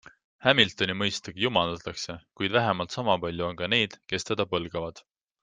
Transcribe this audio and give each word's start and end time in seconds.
Hamiltoni 0.43 0.95
mõistagi 1.01 1.43
jumaldatakse, 1.45 2.15
kuid 2.41 2.57
vähemalt 2.57 2.97
sama 2.99 3.19
palju 3.27 3.47
on 3.49 3.61
ka 3.61 3.71
neid, 3.77 4.01
kes 4.15 4.29
teda 4.33 4.49
põlgavad. 4.57 5.05